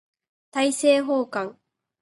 [0.49, 1.57] 大政奉還